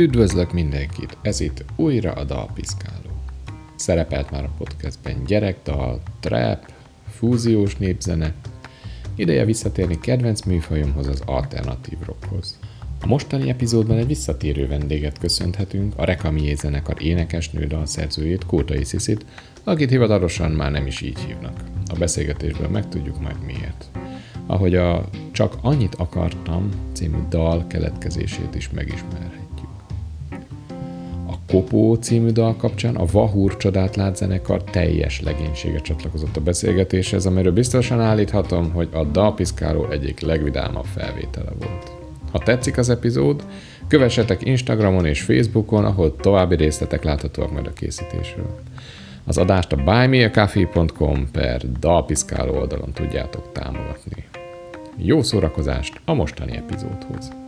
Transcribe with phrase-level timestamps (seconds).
[0.00, 1.16] Üdvözlök mindenkit!
[1.22, 3.10] Ez itt újra a Dalpiszkáló.
[3.76, 6.72] Szerepelt már a podcastben gyerekdal, trap,
[7.08, 8.34] fúziós népzene.
[9.14, 12.58] Ideje visszatérni kedvenc műfajomhoz, az alternatív rockhoz.
[13.00, 19.24] A mostani epizódban egy visszatérő vendéget köszönhetünk, a Rekamié zenekar énekesnő dalszerzőjét, Kótai Sziszit,
[19.64, 21.60] akit hivatalosan már nem is így hívnak.
[21.86, 23.90] A beszélgetésből megtudjuk majd miért.
[24.46, 29.39] Ahogy a Csak annyit akartam című dal keletkezését is megismerhetjük.
[31.50, 37.52] Kopó című dal kapcsán a Vahúr csodát lát zenekar teljes legénysége csatlakozott a beszélgetéshez, amiről
[37.52, 41.92] biztosan állíthatom, hogy a dalpiszkáló egyik legvidámabb felvétele volt.
[42.32, 43.44] Ha tetszik az epizód,
[43.88, 48.60] kövessetek Instagramon és Facebookon, ahol további részletek láthatóak majd a készítésről.
[49.24, 54.24] Az adást a buymeacoffee.com per dalpiszkáló oldalon tudjátok támogatni.
[54.96, 57.39] Jó szórakozást a mostani epizódhoz!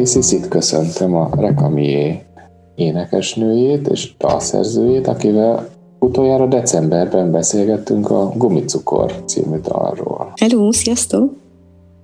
[0.00, 2.22] Kótai Sziszit köszöntöm, a Rekamié
[2.74, 10.32] énekesnőjét és dalszerzőjét, akivel utoljára decemberben beszélgettünk a Gumicukor című dalról.
[10.34, 11.32] Hello, sziasztok!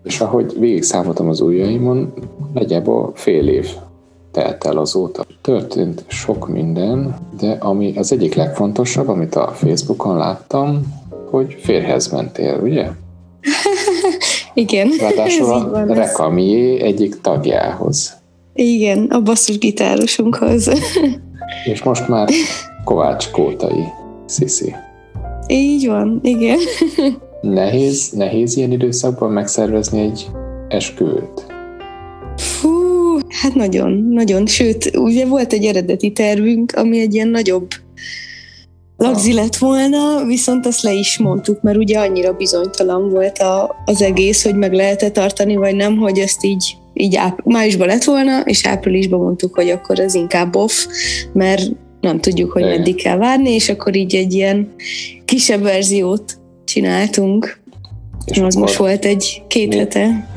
[0.03, 2.13] És ahogy végig számoltam az ujjaimon,
[2.55, 3.69] nagyjából fél év
[4.31, 5.25] telt el azóta.
[5.43, 10.81] Történt sok minden, de ami az egyik legfontosabb, amit a Facebookon láttam,
[11.31, 12.89] hogy férhez mentél, ugye?
[14.57, 14.91] Igen.
[15.01, 18.17] Ráadásul a Rekamié egyik tagjához.
[18.55, 20.71] Igen, a basszusgitárosunkhoz.
[21.73, 22.29] És most már
[22.85, 23.85] Kovács Kótai,
[24.27, 24.75] Sziszi.
[25.47, 26.59] Így van, igen.
[27.41, 30.27] Nehéz, nehéz ilyen időszakban megszervezni egy
[30.69, 31.47] esküvőt?
[32.37, 32.71] Fú,
[33.29, 34.47] hát nagyon, nagyon.
[34.47, 37.69] Sőt, ugye volt egy eredeti tervünk, ami egy ilyen nagyobb
[38.97, 44.03] lagzi lett volna, viszont azt le is mondtuk, mert ugye annyira bizonytalan volt a, az
[44.03, 48.41] egész, hogy meg lehet-e tartani, vagy nem, hogy ezt így, így áp, májusban lett volna,
[48.41, 50.73] és áprilisban mondtuk, hogy akkor ez inkább off,
[51.33, 54.75] mert nem tudjuk, hogy meddig kell várni, és akkor így egy ilyen
[55.25, 57.61] kisebb verziót csináltunk.
[58.25, 60.29] És az most volt egy két mi, hete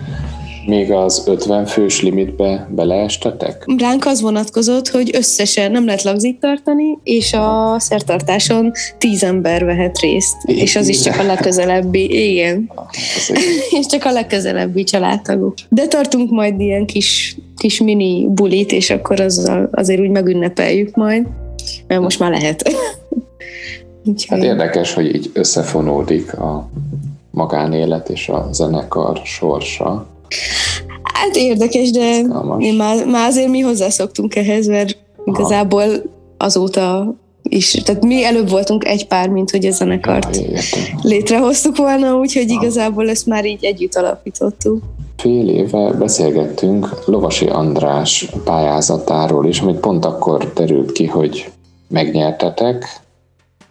[0.69, 3.63] még az 50 fős limitbe beleestetek?
[3.77, 9.99] Ránk az vonatkozott, hogy összesen nem lehet lagzit tartani, és a szertartáson 10 ember vehet
[9.99, 10.35] részt.
[10.45, 12.71] É, és az is csak a legközelebbi, igen.
[13.79, 15.53] és csak a legközelebbi családtagok.
[15.69, 21.27] De tartunk majd ilyen kis, kis mini bulit, és akkor azzal azért úgy megünnepeljük majd,
[21.87, 22.63] mert most már lehet.
[24.27, 26.69] Hát érdekes, hogy így összefonódik a
[27.31, 30.07] magánélet és a zenekar sorsa.
[31.13, 32.21] Hát érdekes, de
[32.59, 35.85] én már, már azért mi hozzászoktunk ehhez, mert igazából
[36.37, 40.39] azóta is, tehát mi előbb voltunk egy pár, mint hogy a zenekart
[41.01, 44.83] létrehoztuk volna, úgyhogy igazából ezt már így együtt alapítottuk.
[45.17, 51.51] Fél éve beszélgettünk Lovasi András pályázatáról is, amit pont akkor derült ki, hogy
[51.87, 53.01] megnyertetek,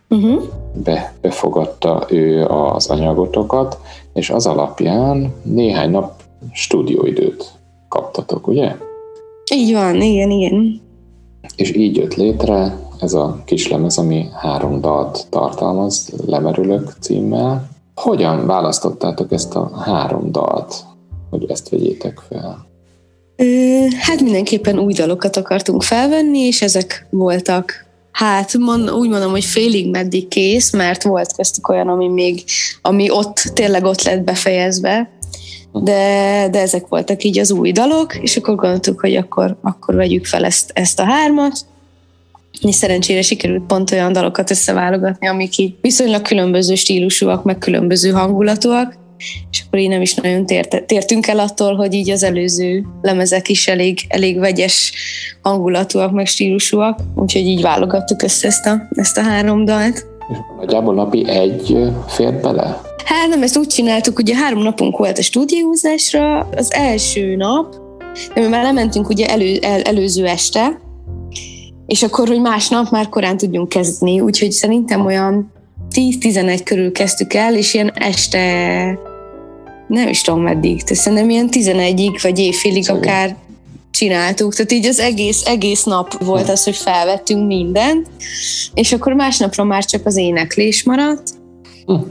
[0.09, 0.43] uh-huh.
[0.85, 3.79] Be, befogadta ő az anyagotokat,
[4.13, 6.18] és az alapján néhány nap
[6.53, 7.53] stúdióidőt
[7.89, 8.77] kaptatok, ugye?
[9.55, 10.81] Így van, igen, igen.
[11.57, 17.69] És így jött létre ez a kis lemez, ami három dalt tartalmaz, Lemerülök címmel.
[17.95, 20.75] Hogyan választottátok ezt a három dalt,
[21.31, 22.67] hogy ezt vegyétek fel?
[23.37, 23.45] Ö,
[23.99, 27.87] hát mindenképpen új dalokat akartunk felvenni, és ezek voltak
[28.19, 32.45] Hát mond, úgy mondom, hogy félig meddig kész, mert volt köztük olyan, ami még,
[32.83, 35.11] ami ott, tényleg ott lett befejezve,
[35.83, 40.27] de, de ezek voltak így az új dalok, és akkor gondoltuk, hogy akkor, akkor vegyük
[40.27, 41.59] fel ezt, ezt a hármat,
[42.63, 48.97] és szerencsére sikerült pont olyan dalokat összeválogatni, amik így viszonylag különböző stílusúak, meg különböző hangulatúak,
[49.51, 53.49] és akkor így nem is nagyon tért, tértünk el attól, hogy így az előző lemezek
[53.49, 54.93] is elég, elég vegyes
[55.43, 60.07] hangulatúak, meg stílusúak, úgyhogy így válogattuk össze ezt a, ezt a három dalt.
[60.57, 62.81] Nagyjából napi egy fér bele?
[63.05, 67.75] Hát nem, ezt úgy csináltuk, ugye három napunk volt a stúdiózásra, az első nap,
[68.35, 70.81] de mi már lementünk ugye elő, el, előző este,
[71.87, 75.53] és akkor, hogy másnap már korán tudjunk kezdeni, úgyhogy szerintem olyan
[75.95, 78.39] 10-11 körül kezdtük el, és ilyen este
[79.89, 83.03] nem is tudom meddig, de szerintem ilyen 11-ig vagy éjfélig Szóval.
[83.03, 83.37] akár
[83.99, 88.07] csináltuk, tehát így az egész, egész nap volt az, hogy felvettünk mindent,
[88.75, 91.31] és akkor másnapra már csak az éneklés maradt,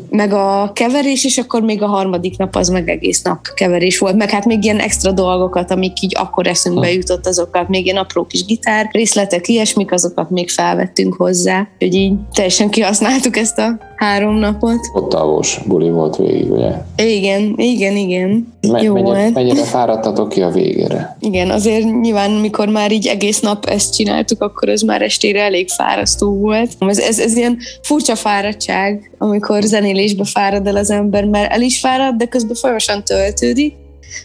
[0.10, 4.16] meg a keverés, és akkor még a harmadik nap az meg egész nap keverés volt,
[4.16, 6.94] meg hát még ilyen extra dolgokat, amik így akkor eszünkbe hm.
[6.94, 12.14] jutott, azokat még ilyen apró kis gitár részletek, ilyesmik, azokat még felvettünk hozzá, hogy így
[12.34, 14.80] teljesen kihasználtuk ezt a három napot.
[14.94, 16.72] Ott távos buli volt végig, ugye?
[16.96, 18.54] Igen, igen, igen.
[18.62, 19.34] Me- Jó mennyire, volt.
[19.34, 21.16] mennyire fáradtatok ki a végére?
[21.20, 25.70] Igen, azért nyilván, mikor már így egész nap ezt csináltuk, akkor az már estére elég
[25.70, 26.72] fárasztó volt.
[26.80, 31.80] Ez, ez, ez ilyen furcsa fáradtság, amikor zenélésbe fárad el az ember, mert el is
[31.80, 33.74] fárad, de közben folyamatosan töltődik,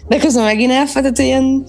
[0.08, 1.64] de közben megint elfáradt, ilyen,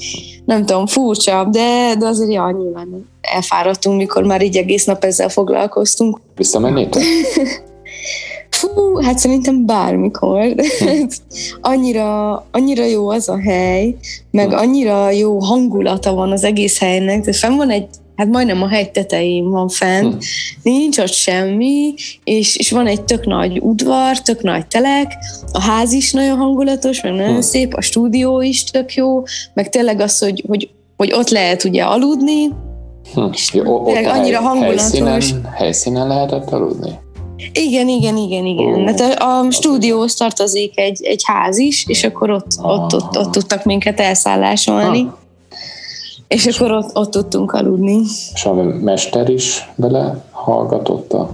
[0.45, 5.29] nem tudom, furcsa, de, de azért ja, nyilván elfáradtunk, mikor már így egész nap ezzel
[5.29, 6.19] foglalkoztunk.
[6.35, 7.03] Visszamennétek?
[8.49, 10.55] Fú, hát szerintem bármikor.
[11.61, 13.95] annyira, annyira jó az a hely,
[14.31, 18.67] meg annyira jó hangulata van az egész helynek, de fenn van egy hát majdnem a
[18.67, 20.17] hegy tetején van fenn, hm.
[20.63, 21.93] nincs ott semmi,
[22.23, 25.13] és, és van egy tök nagy udvar, tök nagy telek,
[25.51, 27.39] a ház is nagyon hangulatos, meg nagyon hm.
[27.39, 29.23] szép, a stúdió is tök jó,
[29.53, 32.47] meg tényleg az, hogy, hogy, hogy ott lehet ugye aludni,
[33.13, 33.31] hm.
[33.31, 34.99] és jó, ott annyira hely, hangulatos.
[34.99, 36.89] Helyszínen, helyszínen lehetett aludni?
[37.53, 38.73] Igen, igen, igen, igen.
[38.73, 43.17] Oh, hát a, a stúdióhoz tartozik egy, egy ház is, és akkor ott, ott, ott,
[43.17, 44.99] ott tudtak minket elszállásolni.
[44.99, 45.21] Ah.
[46.27, 48.01] És akkor ott, ott tudtunk aludni.
[48.33, 51.29] És a mester is bele hallgatott a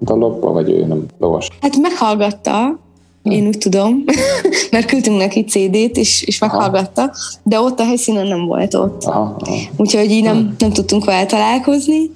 [0.00, 1.48] dalokba, vagy ő nem lovas?
[1.60, 2.78] Hát meghallgatta,
[3.22, 3.30] hm.
[3.30, 4.04] én úgy tudom,
[4.70, 7.12] mert küldtünk neki CD-t, és, és meghallgatta, aha.
[7.42, 9.04] de ott a helyszínen nem volt ott.
[9.04, 9.56] Aha, aha.
[9.76, 10.48] Úgyhogy így nem, hm.
[10.58, 12.10] nem tudtunk vele találkozni,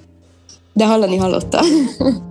[0.73, 1.59] de hallani hallotta.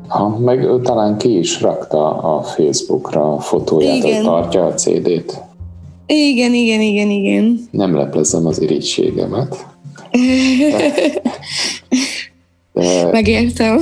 [0.08, 4.14] Ha, meg ő talán ki is rakta a Facebookra a fotóját, igen.
[4.14, 5.43] hogy tartja a CD-t.
[6.06, 7.69] Igen, igen, igen, igen.
[7.70, 9.67] Nem leplezem az irítségemet.
[12.72, 13.08] De...
[13.12, 13.81] Megértem.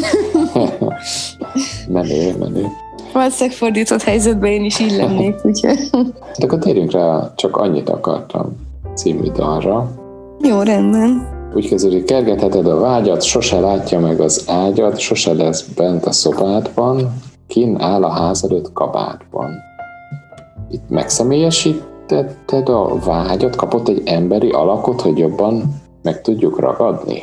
[1.89, 2.67] menő, menő.
[3.13, 5.79] Valószínűleg fordított helyzetben én is így lennék, úgyhogy...
[6.39, 8.57] De akkor térjünk rá, csak annyit akartam
[8.95, 9.91] című dalra.
[10.41, 11.29] Jó, rendben.
[11.55, 17.13] Úgy kezdődik, kergetheted a vágyat, sose látja meg az ágyat, sose lesz bent a szobádban,
[17.47, 19.51] kin áll a ház előtt kabátban.
[20.71, 27.23] Itt megszemélyesítetted a vágyat, kapott egy emberi alakot, hogy jobban meg tudjuk ragadni?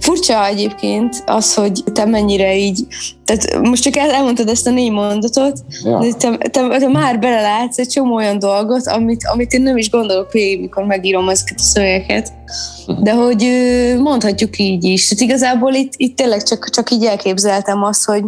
[0.00, 2.86] Furcsa egyébként az, hogy te mennyire így,
[3.24, 5.98] tehát most csak elmondtad ezt a négy mondatot, ja.
[5.98, 9.90] de te, te, te, már belelátsz egy csomó olyan dolgot, amit, amit én nem is
[9.90, 12.32] gondolok végig, mikor megírom ezeket a szövegeket.
[13.02, 13.46] De hogy
[13.98, 15.08] mondhatjuk így is.
[15.08, 18.24] Tehát igazából itt, itt tényleg csak, csak így elképzeltem azt, hogy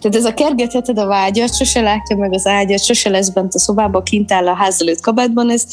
[0.00, 3.58] tehát ez a kergetheted a vágyat, sose látja meg az ágyat, sose lesz bent a
[3.58, 5.66] szobába, kint áll a ház előtt kabátban, ez,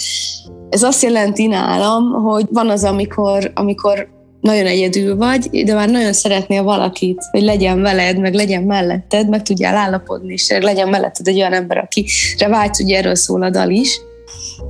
[0.70, 4.14] ez azt jelenti nálam, hogy van az, amikor, amikor
[4.46, 9.42] nagyon egyedül vagy, de már nagyon szeretnél valakit, hogy legyen veled, meg legyen melletted, meg
[9.42, 13.70] tudjál állapodni, és legyen melletted egy olyan ember, akire vágysz, ugye erről szól a dal
[13.70, 14.00] is.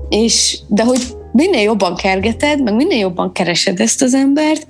[0.10, 1.00] És, de hogy
[1.32, 4.66] minél jobban kergeted, meg minél jobban keresed ezt az embert,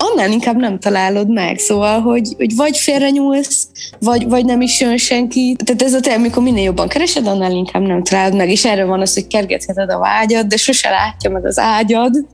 [0.00, 1.58] annál inkább nem találod meg.
[1.58, 3.68] Szóval, hogy, hogy vagy félrenyúlsz,
[3.98, 5.56] vagy, vagy nem is jön senki.
[5.64, 8.50] Tehát ez a te, amikor minél jobban keresed, annál inkább nem találod meg.
[8.50, 12.26] És erre van az, hogy kergetheted a vágyad, de sose látja meg az ágyad,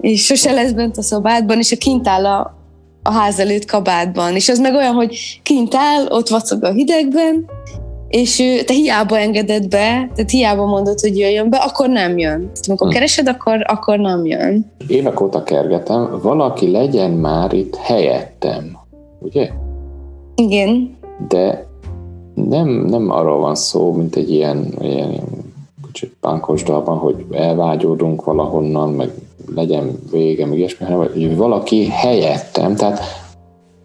[0.00, 2.56] és sose lesz bent a szobádban, és a kint áll a,
[3.02, 4.34] a ház előtt kabátban.
[4.34, 7.44] És az meg olyan, hogy kint áll, ott vacog a hidegben,
[8.12, 12.38] és te hiába engeded be, tehát hiába mondod, hogy jöjjön be, akkor nem jön.
[12.38, 12.92] Tehát amikor hm.
[12.92, 14.72] keresed, akkor, akkor nem jön.
[14.86, 18.78] Évek óta kergetem, valaki legyen már itt helyettem,
[19.18, 19.50] ugye?
[20.34, 20.96] Igen.
[21.28, 21.66] De
[22.34, 25.20] nem, nem arról van szó, mint egy ilyen, ilyen
[25.86, 29.10] kicsit pánkos dalban, hogy elvágyódunk valahonnan, meg
[29.54, 33.00] legyen vége, meg ilyesmi, hanem hogy valaki helyettem, tehát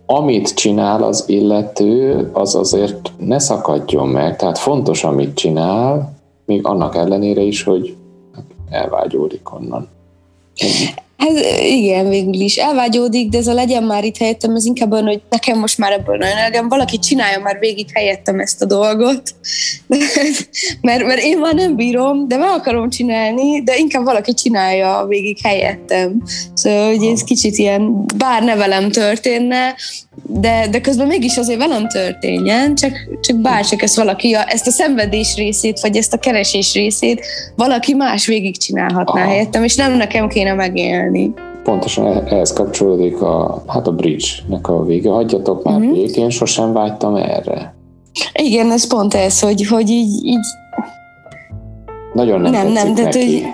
[0.10, 6.14] amit csinál az illető, az azért ne szakadjon meg, tehát fontos, amit csinál,
[6.46, 7.96] még annak ellenére is, hogy
[8.70, 9.88] elvágyódik onnan.
[11.18, 11.32] Hát
[11.62, 15.22] igen, végül is elvágyódik, de ez a legyen már itt helyettem, ez inkább olyan, hogy
[15.30, 19.22] nekem most már ebből nagyon elegem, valaki csinálja már végig helyettem ezt a dolgot,
[20.82, 25.38] mert, mert én már nem bírom, de meg akarom csinálni, de inkább valaki csinálja végig
[25.44, 26.24] helyettem.
[26.54, 29.76] Szóval, hogy ez kicsit ilyen, bár ne velem történne,
[30.24, 35.36] de, de közben mégis azért velem történjen, csak, csak bárcsak ezt valaki, ezt a szenvedés
[35.36, 39.30] részét, vagy ezt a keresés részét valaki más végigcsinálhatná Aha.
[39.30, 41.07] helyettem, és nem nekem kéne megélni.
[41.64, 45.10] Pontosan e- ehhez kapcsolódik a, hát a bridge-nek a vége.
[45.10, 45.94] Hagyjatok már uh-huh.
[45.94, 47.76] végén, sosem vágytam erre.
[48.34, 50.46] Igen, ez pont ez, hogy, hogy így, így
[52.14, 53.42] nagyon nem, nem, nem de neki.
[53.42, 53.54] hogy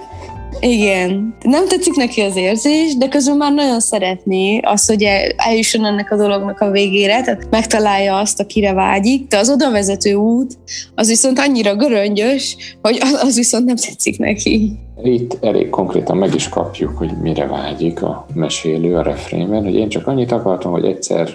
[0.66, 1.36] Igen.
[1.42, 5.06] Nem tetszik neki az érzés, de közben már nagyon szeretné az, hogy
[5.36, 10.14] eljusson ennek a dolognak a végére, tehát megtalálja azt, akire vágyik, de az oda vezető
[10.14, 10.58] út,
[10.96, 14.72] az viszont annyira göröngyös, hogy az viszont nem tetszik neki.
[15.04, 19.90] Itt elég konkrétan meg is kapjuk, hogy mire vágyik a mesélő a refrénben, hogy én
[19.90, 21.30] csak annyit akartam, hogy egyszer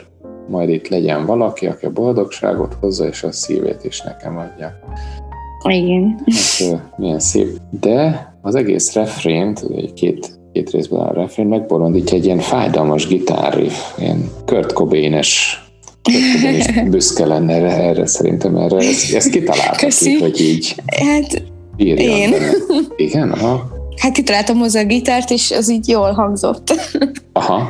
[0.48, 4.78] majd itt legyen valaki, aki a boldogságot hozza, és a szívét is nekem adja.
[5.68, 6.20] Igen.
[6.70, 7.56] Hát, milyen szép.
[7.80, 14.30] De az egész refrént, két, két részben a refrén megbolondítja egy ilyen fájdalmas gitárriff, ilyen
[14.46, 15.62] Kurt Cobain-es
[16.90, 18.76] büszke lenne erre, erre szerintem erre.
[18.76, 21.42] Ezt, ezt kitalálta ki, hogy így hát,
[21.76, 22.30] én.
[22.30, 22.50] Benne.
[22.96, 23.30] Igen?
[23.30, 23.76] Aha.
[23.96, 26.74] Hát kitaláltam hozzá a gitárt, és az így jól hangzott.
[27.32, 27.68] Aha.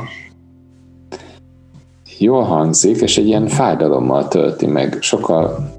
[2.17, 4.97] Jól hangzik, és egy ilyen fájdalommal tölti meg.
[5.01, 5.73] Sokkal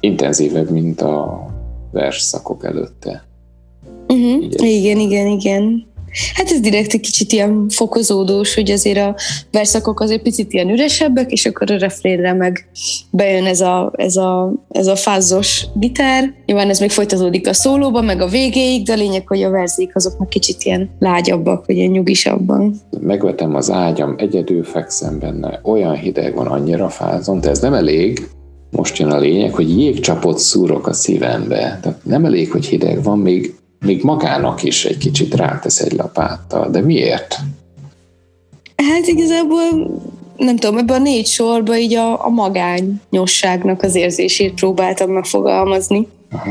[0.00, 1.46] intenzívebb, mint a
[1.92, 3.29] versszakok előtte.
[4.12, 4.44] Uh-huh.
[4.56, 5.88] Igen, igen, igen.
[6.34, 9.14] Hát ez direkt egy kicsit ilyen fokozódós, hogy azért a
[9.50, 12.68] verszakok azért picit ilyen üresebbek, és akkor a refrénre meg
[13.10, 16.34] bejön ez a, ez a, ez a fázos gitár.
[16.46, 19.96] Nyilván ez még folytatódik a szólóba, meg a végéig, de a lényeg, hogy a verzék
[19.96, 22.74] azok meg kicsit ilyen lágyabbak, vagy ilyen nyugisabban.
[23.00, 28.28] Megvetem az ágyam, egyedül fekszem benne, olyan hideg van, annyira fázom, de ez nem elég,
[28.70, 31.78] most jön a lényeg, hogy jégcsapot szúrok a szívembe.
[31.82, 36.70] Tehát nem elég, hogy hideg van, még, még magának is egy kicsit rátesz egy lapáttal.
[36.70, 37.36] De miért?
[38.76, 40.00] Hát igazából
[40.36, 46.08] nem tudom, ebben a négy sorban így a, a magányosságnak az érzését próbáltam megfogalmazni.
[46.30, 46.50] Aha.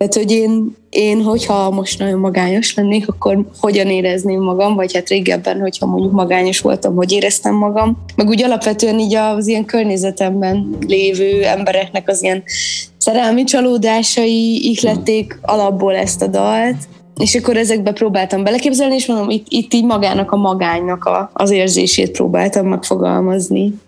[0.00, 5.08] Tehát, hogy én, én, hogyha most nagyon magányos lennék, akkor hogyan érezném magam, vagy hát
[5.08, 8.04] régebben, hogyha mondjuk magányos voltam, hogy éreztem magam.
[8.16, 12.42] Meg úgy alapvetően így az ilyen környezetemben lévő embereknek az ilyen
[13.00, 16.76] szerelmi csalódásai ihlették alapból ezt a dalt,
[17.16, 21.50] és akkor ezekbe próbáltam beleképzelni, és mondom, itt, itt így magának a magánynak a, az
[21.50, 23.78] érzését próbáltam megfogalmazni.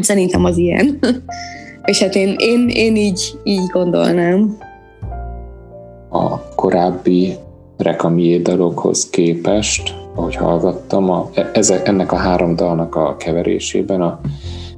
[0.00, 0.98] Szerintem az ilyen.
[1.90, 4.58] és hát én, én, én így, így gondolnám
[6.08, 7.36] a korábbi
[7.76, 14.20] rekamié dalokhoz képest, ahogy hallgattam, a, ezek, ennek a három dalnak a keverésében a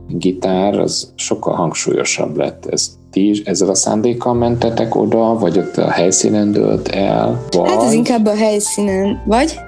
[0.08, 2.66] gitár az sokkal hangsúlyosabb lett.
[2.66, 7.44] Ez ti is ezzel a szándékkal mentetek oda, vagy ott a helyszínen dőlt el?
[7.50, 7.70] Vagy...
[7.70, 9.58] Hát ez inkább a helyszínen, vagy?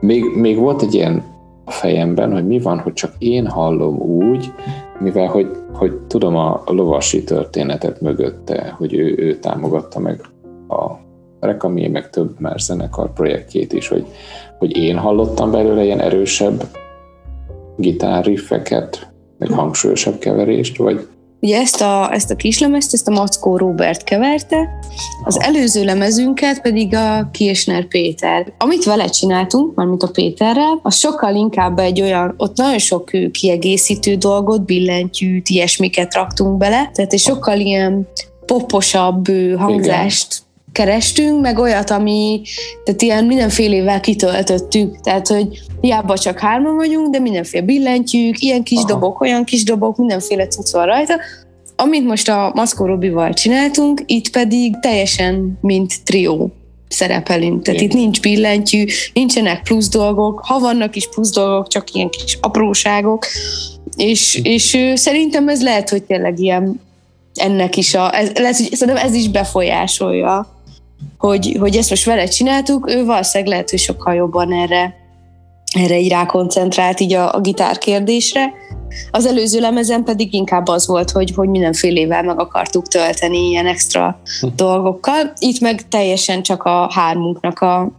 [0.00, 1.22] Még, még volt egy ilyen
[1.64, 4.52] a fejemben, hogy mi van, hogy csak én hallom úgy,
[4.98, 10.20] mivel hogy, hogy tudom a lovasi történetet mögötte, hogy ő, ő támogatta meg
[10.68, 10.90] a
[11.40, 14.06] Rekami, meg több más zenekar projektjét is, hogy,
[14.58, 16.64] hogy én hallottam belőle ilyen erősebb
[17.76, 21.06] gitárriffeket, meg hangsúlyosabb keverést, vagy
[21.46, 24.68] Ugye ezt a, ezt a kislemezt, ezt a Mackó Robert keverte,
[25.24, 28.52] az előző lemezünket pedig a Kiesner Péter.
[28.58, 34.14] Amit vele csináltunk, mármint a Péterrel, az sokkal inkább egy olyan, ott nagyon sok kiegészítő
[34.14, 38.08] dolgot, billentyűt, ilyesmiket raktunk bele, tehát egy sokkal ilyen
[38.46, 39.26] poposabb
[39.56, 40.45] hangzást
[40.76, 42.42] kerestünk, meg olyat, ami,
[42.84, 45.46] tehát ilyen mindenfélével kitöltöttük, tehát, hogy
[45.80, 48.86] hiába csak hárman vagyunk, de mindenféle billentyűk, ilyen kis Aha.
[48.86, 51.14] dobok, olyan kis dobok, mindenféle cucc van rajta,
[51.76, 56.52] amit most a Maszkó Robival csináltunk, itt pedig teljesen mint trió
[56.88, 57.62] szerepelünk.
[57.62, 57.96] Tehát Igen.
[57.96, 63.26] itt nincs billentyű, nincsenek plusz dolgok, ha vannak is plusz dolgok, csak ilyen kis apróságok,
[63.96, 66.80] és, és szerintem ez lehet, hogy tényleg ilyen
[67.34, 70.55] ennek is a, ez, lehet, hogy szerintem ez is befolyásolja
[71.18, 74.94] hogy, hogy ezt most vele csináltuk, ő valószínűleg lehet, hogy sokkal jobban erre,
[75.74, 78.52] erre így rákoncentrált így a, a gitár kérdésre.
[79.10, 84.20] Az előző lemezen pedig inkább az volt, hogy, hogy mindenfélével meg akartuk tölteni ilyen extra
[84.40, 84.46] hm.
[84.56, 85.32] dolgokkal.
[85.38, 87.90] Itt meg teljesen csak a hármunknak a,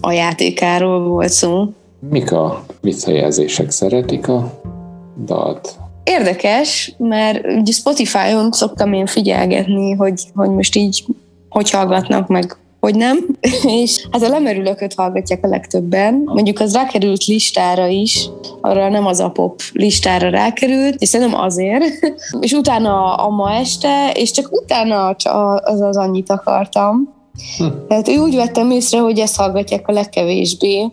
[0.00, 1.66] a játékáról volt szó.
[2.10, 3.70] Mik a visszajelzések?
[3.70, 4.60] Szeretik a
[5.24, 5.76] dalt?
[6.04, 11.04] Érdekes, mert ugye Spotify-on szoktam én figyelgetni, hogy, hogy most így
[11.54, 13.18] hogy hallgatnak meg hogy nem.
[13.82, 16.22] És hát a lemerülököt hallgatják a legtöbben.
[16.24, 18.28] Mondjuk az rákerült listára is,
[18.60, 21.84] arra nem az a pop listára rákerült, és szerintem azért.
[22.40, 25.06] és utána a ma este, és csak utána
[25.62, 27.14] az az annyit akartam.
[27.58, 27.64] Hm.
[27.88, 30.90] Tehát úgy vettem észre, hogy ezt hallgatják a legkevésbé.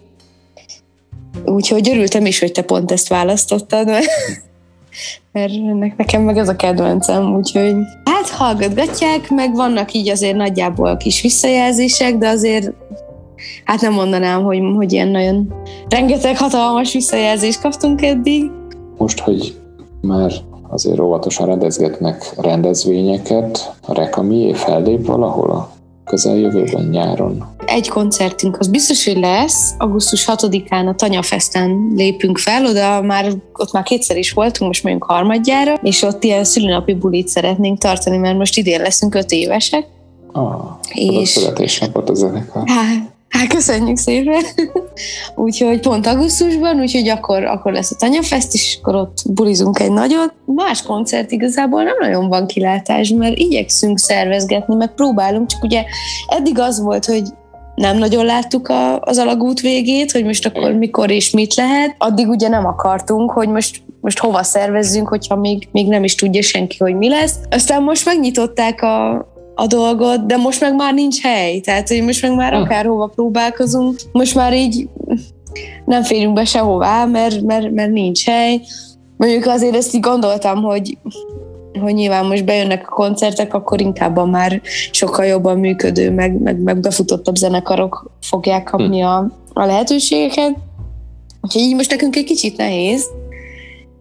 [1.46, 4.06] Úgyhogy örültem is, hogy te pont ezt választottad, mert
[5.32, 5.52] mert
[5.98, 12.18] nekem meg ez a kedvencem, úgyhogy hát hallgatgatják, meg vannak így azért nagyjából kis visszajelzések,
[12.18, 12.72] de azért
[13.64, 15.54] hát nem mondanám, hogy, hogy ilyen nagyon
[15.90, 18.52] rengeteg hatalmas visszajelzést kaptunk eddig.
[18.98, 19.56] Most, hogy
[20.02, 20.32] már
[20.70, 25.72] azért óvatosan rendezgetnek rendezvényeket, a Rekamié fellép valahol a
[26.06, 27.44] közeljövőben, nyáron?
[27.74, 29.74] Egy koncertünk az biztos, hogy lesz.
[29.78, 35.04] Augusztus 6-án a Tanyafesten lépünk fel, oda már, ott már kétszer is voltunk, most megyünk
[35.04, 39.86] harmadjára, és ott ilyen szülinapi bulit szeretnénk tartani, mert most idén leszünk öt évesek.
[40.32, 40.62] Ah,
[40.94, 41.30] és...
[41.30, 42.64] születésnapot a zenekar.
[42.66, 44.44] Hát, Hát köszönjük szépen!
[45.36, 50.34] úgyhogy pont augusztusban, úgyhogy akkor, akkor lesz a Tanyafest, és akkor ott bulizunk egy nagyot.
[50.46, 55.84] Más koncert igazából nem nagyon van kilátás, mert igyekszünk szervezgetni, meg próbálunk, csak ugye
[56.28, 57.24] eddig az volt, hogy
[57.82, 61.96] nem nagyon láttuk a, az alagút végét, hogy most akkor mikor és mit lehet.
[61.98, 66.42] Addig ugye nem akartunk, hogy most most hova szervezzünk, hogyha még, még nem is tudja
[66.42, 67.36] senki, hogy mi lesz.
[67.50, 69.14] Aztán most megnyitották a,
[69.56, 72.62] a dolgot, de most meg már nincs hely, tehát hogy most meg már hm.
[72.62, 74.88] akárhova próbálkozunk, most már így
[75.86, 78.62] nem férünk be sehová, mert, mert, mert nincs hely.
[79.18, 80.98] Mondjuk azért ezt így gondoltam, hogy
[81.80, 84.62] hogy nyilván most bejönnek a koncertek, akkor inkább a már
[84.92, 89.06] sokkal jobban működő, meg, meg, meg befutottabb zenekarok fogják kapni hm.
[89.06, 89.18] a,
[89.54, 90.56] a lehetőségeket.
[91.42, 93.10] Úgyhogy így most nekünk egy kicsit nehéz,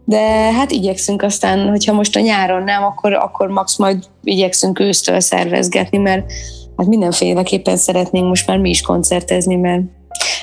[0.05, 5.21] de hát igyekszünk aztán, hogyha most a nyáron nem, akkor, akkor max majd igyekszünk ősztől
[5.21, 6.33] szervezgetni, mert
[6.77, 9.83] hát mindenféleképpen szeretnénk most már mi is koncertezni, mert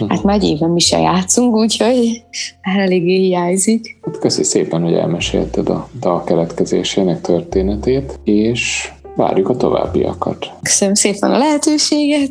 [0.08, 2.24] hát már egy éven mi se játszunk, úgyhogy
[2.64, 4.00] már eléggé hiányzik.
[4.02, 10.52] Hát köszi szépen, hogy elmesélted a dal keletkezésének történetét, és várjuk a továbbiakat.
[10.62, 12.30] Köszönöm szépen a lehetőséget.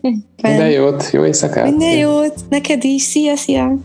[0.42, 1.70] Minden jót, jó éjszakát!
[1.70, 3.76] Minden jót, neked is, szia, szia!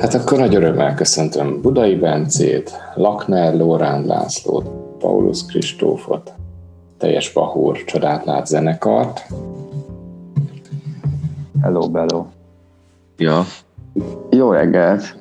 [0.00, 6.32] Hát akkor nagy örömmel köszöntöm Budai Bencét, Lakner Lórán Lászlót, Paulus Kristófot,
[6.98, 9.26] teljes Bahúr csodát lát zenekart.
[11.62, 12.26] Hello, bello.
[13.16, 13.44] Ja.
[14.30, 15.16] Jó reggelt.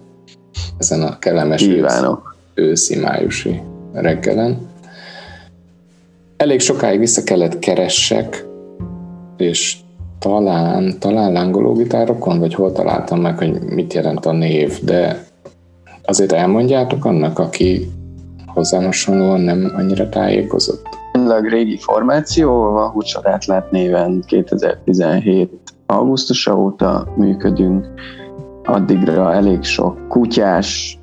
[0.78, 2.36] Ezen a kellemes Kívánok.
[2.54, 3.62] őszi, májusi
[3.94, 4.68] reggelen.
[6.38, 8.46] Elég sokáig vissza kellett keressek,
[9.38, 9.78] és
[10.20, 15.24] talán, talán lángoló gitárokon, vagy hol találtam meg, hogy mit jelent a név, de
[16.06, 17.92] azért elmondjátok annak, aki
[18.46, 20.88] hozzám hasonlóan nem annyira tájékozott?
[21.14, 25.52] A régi formáció, a Hucsarát lát néven 2017
[25.86, 27.88] augusztusa óta működünk.
[28.64, 31.00] Addigra elég sok kutyás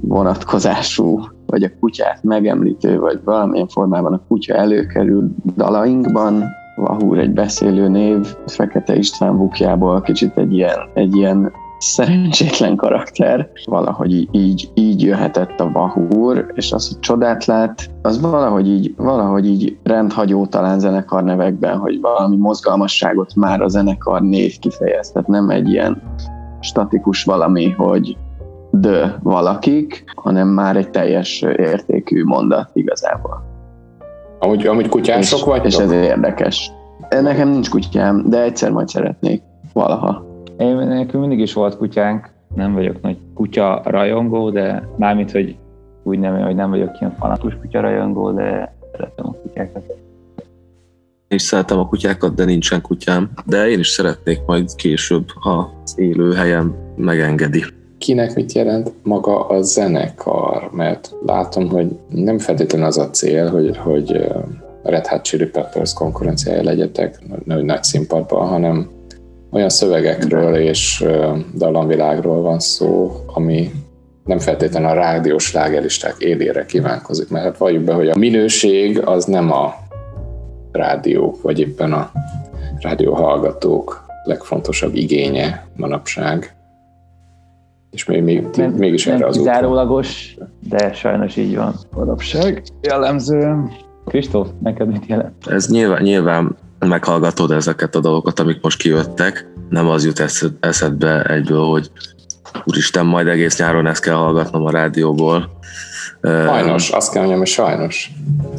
[0.00, 6.44] vonatkozású, vagy a kutyát megemlítő, vagy valamilyen formában a kutya előkerül dalainkban,
[6.80, 13.50] Vahúr egy beszélő név, Fekete István bukjából kicsit egy ilyen, egy ilyen szerencsétlen karakter.
[13.64, 19.46] Valahogy így, így jöhetett a Vahúr, és az, hogy csodát lát, az valahogy így, valahogy
[19.46, 25.10] így rendhagyó talán zenekar nevekben, hogy valami mozgalmasságot már a zenekar név kifejez.
[25.10, 26.02] Tehát nem egy ilyen
[26.60, 28.16] statikus valami, hogy
[28.70, 33.49] de valakik, hanem már egy teljes értékű mondat igazából.
[34.42, 35.64] Amúgy, amúgy kutyások vagy?
[35.64, 36.70] És ez érdekes.
[37.08, 39.42] Nekem nincs kutyám, de egyszer majd szeretnék.
[39.72, 40.24] Valaha.
[40.58, 42.30] Én, nekünk mindig is volt kutyánk.
[42.54, 45.56] Nem vagyok nagy kutya rajongó, de mármint, hogy
[46.02, 49.82] úgy nem, hogy nem vagyok ilyen fanatus kutya rajongó, de szeretem a kutyákat.
[51.28, 53.30] Én is szeretem a kutyákat, de nincsen kutyám.
[53.46, 57.64] De én is szeretnék majd később, ha az élő helyem megengedi
[58.00, 63.76] kinek mit jelent maga a zenekar, mert látom, hogy nem feltétlenül az a cél, hogy,
[63.76, 64.26] hogy
[64.82, 68.90] Red Hot Chili Peppers konkurenciája legyetek nagy, nagy színpadban, hanem
[69.50, 71.04] olyan szövegekről és
[71.54, 73.70] dallamvilágról van szó, ami
[74.24, 79.24] nem feltétlenül a rádiós lágelisták élére kívánkozik, mert hát valljuk be, hogy a minőség az
[79.24, 79.74] nem a
[80.72, 82.10] rádiók, vagy éppen a
[82.78, 86.54] rádióhallgatók legfontosabb igénye manapság,
[87.90, 90.36] és még, még, nem, mégis nem erre az kizárólagos,
[90.68, 92.62] de sajnos így van manapság.
[92.80, 93.70] Jellemzően.
[94.06, 95.46] Kristóf, neked mit jelent?
[95.46, 99.46] Ez nyilván, nyilván meghallgatod ezeket a dolgokat, amik most kijöttek.
[99.68, 100.22] Nem az jut
[100.60, 101.90] eszedbe egyből, hogy
[102.64, 105.58] úristen, majd egész nyáron ezt kell hallgatnom a rádióból.
[106.22, 108.10] Sajnos, azt kell mondjam, hogy sajnos.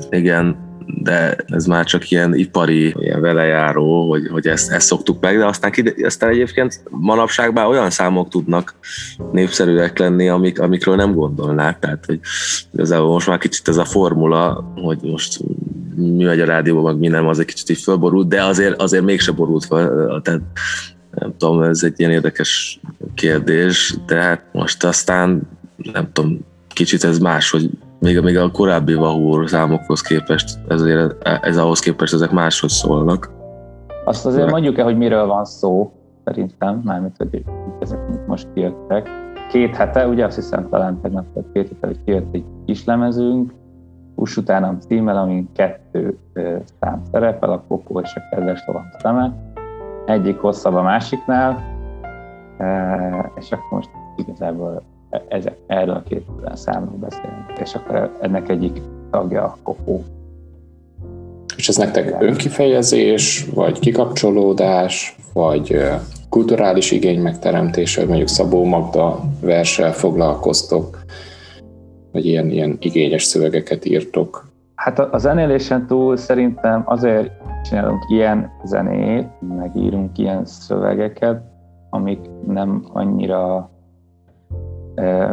[0.10, 5.38] Igen, de ez már csak ilyen ipari, ilyen velejáró, hogy, hogy ezt, ezt szoktuk meg,
[5.38, 5.72] de aztán,
[6.04, 8.76] aztán egyébként manapság már olyan számok tudnak
[9.32, 12.20] népszerűek lenni, amik, amikről nem gondolnák, tehát hogy
[12.74, 15.40] igazából most már kicsit ez a formula, hogy most
[15.96, 19.04] mi megy a rádióban, meg mi nem, az egy kicsit így fölborult, de azért, azért
[19.04, 20.42] mégse borult fel, tehát
[21.12, 22.80] nem tudom, ez egy ilyen érdekes
[23.16, 25.42] kérdés, de hát most aztán
[25.94, 27.70] nem tudom, kicsit ez más, hogy
[28.02, 33.32] még, még a korábbi Vahúr számokhoz képest, ezért, ez ahhoz képest ezek máshogy szólnak.
[34.06, 34.52] Azt azért De...
[34.52, 35.92] mondjuk el, hogy miről van szó,
[36.26, 37.44] szerintem, mármint, hogy
[37.80, 39.10] ezek most kijöttek.
[39.50, 43.54] két hete, ugye azt hiszem talán tegnap, tehát két hete, hogy kijött egy kis lemezünk,
[44.16, 46.18] Hús utánam címmel, ami kettő
[46.80, 49.34] szám szerepel, a Kopó és a Kedves Lovam szeme.
[50.06, 51.64] Egyik hosszabb a másiknál,
[53.36, 54.84] és akkor most igazából
[55.28, 60.04] ezek, erről a két számról beszélünk, és akkor ennek egyik tagja a Kopó.
[61.56, 65.78] És ez nektek önkifejezés, vagy kikapcsolódás, vagy
[66.30, 71.00] kulturális igény megteremtése, mondjuk Szabó Magda versel foglalkoztok,
[72.12, 74.50] vagy ilyen, ilyen igényes szövegeket írtok?
[74.76, 77.32] Hát a, a zenélésen túl szerintem azért
[77.64, 81.42] csinálunk ilyen zenét, meg írunk ilyen szövegeket,
[81.90, 83.70] amik nem annyira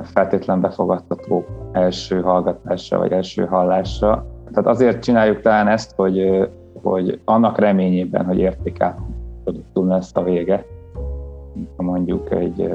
[0.02, 4.26] feltétlen befogadhatók első hallgatásra, vagy első hallásra.
[4.50, 6.48] Tehát azért csináljuk talán ezt, hogy,
[6.82, 10.64] hogy annak reményében, hogy értékelhető lesz a vége,
[11.76, 12.72] mondjuk egy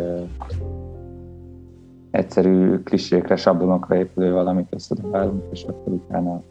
[2.11, 6.41] egyszerű klisékre, sablonokra épülő valamit összedobálunk, és akkor utána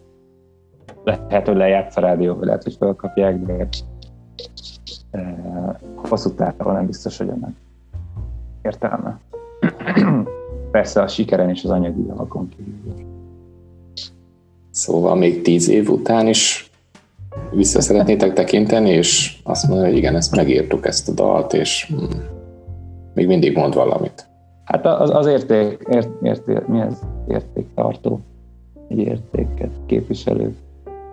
[1.05, 3.69] lehet, hogy lejátsz a rádió, vagy lehet, hogy felkapják, de
[5.97, 7.55] hosszú távon nem biztos, hogy ennek
[8.63, 9.21] értelme.
[10.71, 12.95] Persze a sikeren és az anyagi alakon kívül.
[14.71, 16.71] Szóval még tíz év után is
[17.51, 22.09] vissza szeretnétek tekinteni, és azt mondani, hogy igen, ezt megírtuk, ezt a dalt, és hmm,
[23.15, 24.27] még mindig mond valamit.
[24.65, 28.21] Hát az, az érték, ért, ért, mi ez értéktartó,
[28.89, 30.57] egy értéket képviselő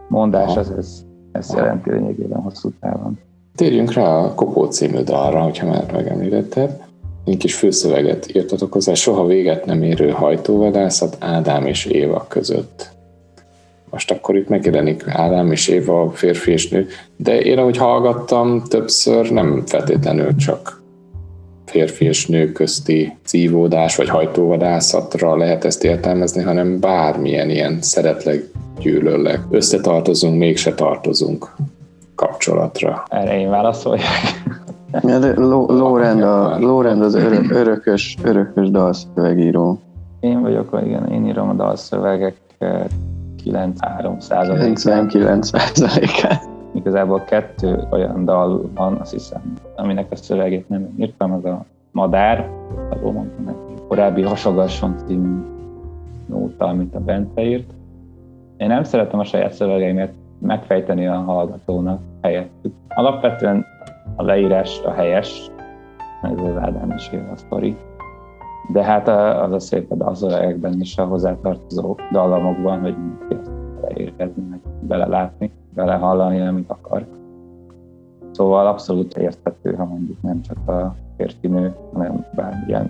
[0.08, 3.20] mondás, az ez, ez jelenti lényegében hosszú távon.
[3.56, 6.88] Térjünk rá a Kopó című dalra, hogyha már megemlítetted.
[7.30, 12.90] Egy kis főszöveget írtatok hozzá, soha véget nem érő hajtóvadászat Ádám és Éva között.
[13.90, 19.32] Most akkor itt megjelenik Ádám és Éva, férfi és nő, de én ahogy hallgattam, többször
[19.32, 20.82] nem feltétlenül csak
[21.66, 28.44] férfi és nő közti cívódás vagy hajtóvadászatra lehet ezt értelmezni, hanem bármilyen ilyen szeretleg,
[28.80, 31.56] gyűlöllek, összetartozunk, mégse tartozunk
[32.16, 33.04] kapcsolatra.
[33.10, 34.06] Erre én válaszoljak.
[35.68, 39.80] Lórend, a, Lórend az örök, örökös, örökös dalszövegíró.
[40.20, 42.36] Én vagyok, igen, én írom a dalszövegek
[43.44, 51.32] 93 99 százalékát igazából kettő olyan dal van, azt hiszem, aminek a szövegét nem írtam,
[51.32, 52.50] az a Madár,
[52.90, 55.42] abból mondtam neki, korábbi Hasagasson című
[56.26, 57.70] nóta, amit a Bence írt.
[58.58, 62.74] Én nem szeretem a saját szövegeimet megfejteni a hallgatónak helyettük.
[62.88, 63.66] Alapvetően
[64.16, 65.52] a leírás a helyes,
[66.22, 67.78] ez az Ádám is a sztori.
[68.72, 69.08] De hát
[69.44, 72.96] az a szép a szövegekben is a hozzátartozó dallamokban, hogy
[73.82, 77.06] beleérkezni, meg belelátni belehallani, amit akar.
[78.32, 82.90] Szóval abszolút érthető, ha mondjuk nem csak a férfinő, hanem bármilyen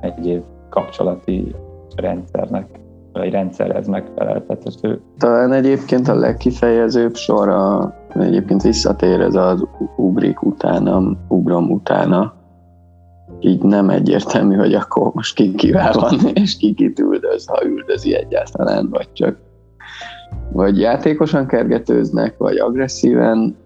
[0.00, 1.54] egyéb kapcsolati
[1.96, 2.66] rendszernek,
[3.12, 5.00] vagy rendszerhez megfeleltethető.
[5.18, 12.34] Talán egyébként a legkifejezőbb sor a, egyébként visszatér ez az ugrik utána, ugrom utána.
[13.40, 18.14] Így nem egyértelmű, hogy akkor most ki kivel van, és ki kit üldöz, ha üldözi
[18.14, 19.36] egyáltalán, vagy csak
[20.52, 23.56] vagy játékosan kergetőznek, vagy agresszíven,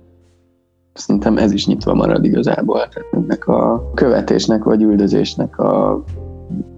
[0.93, 2.89] szerintem ez is nyitva marad igazából.
[2.89, 6.05] Tehát ennek a követésnek vagy üldözésnek a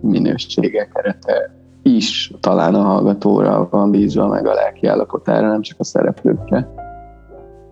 [0.00, 5.84] minősége, kerete is talán a hallgatóra van bízva, meg a lelki állapotára, nem csak a
[5.84, 6.81] szereplőkre.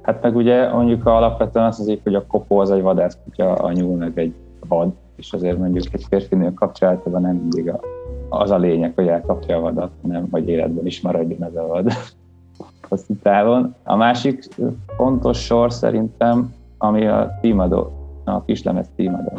[0.02, 3.96] Hát meg ugye mondjuk alapvetően azt az hogy a kopó az egy vadászkutya, a nyúl
[3.96, 4.34] meg egy
[4.68, 7.80] vad, és azért mondjuk egy férfinő kapcsolatban nem mindig a,
[8.28, 11.92] az a lényeg, hogy elkapja a vadat, hanem hogy életben is maradjon ez a vad
[12.88, 13.74] hosszú távon.
[13.82, 14.48] A másik
[14.96, 17.92] fontos sor szerintem, ami a tímadó,
[18.24, 19.32] a kislemez tímadó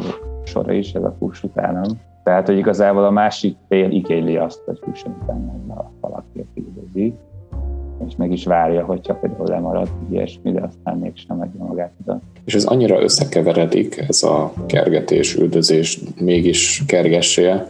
[0.44, 2.00] sora is, ez a fuss utánam.
[2.22, 6.44] Tehát, hogy igazából a másik fél igényli azt, hogy fusson utána valaki a
[8.08, 12.20] és meg is várja, hogyha például lemarad ilyesmi, de aztán mégsem adja magát oda.
[12.44, 17.68] És ez annyira összekeveredik, ez a kergetés, üldözés, mégis kergessél,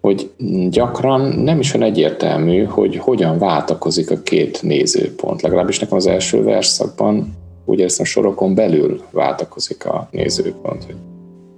[0.00, 0.30] hogy
[0.70, 5.42] gyakran nem is van egyértelmű, hogy hogyan váltakozik a két nézőpont.
[5.42, 10.96] Legalábbis nekem az első verszakban úgy érzem, sorokon belül váltakozik a nézőpont, hogy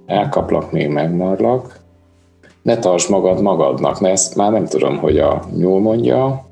[0.05, 1.79] elkaplak, még megmarlak,
[2.61, 6.44] ne tartsd magad magadnak, mert ezt már nem tudom, hogy a nyúl mondja,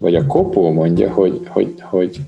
[0.00, 2.20] vagy a kopó mondja, hogy, hogy, hogy